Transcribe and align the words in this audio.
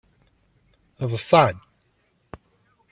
Ḍsan. 1.11 1.57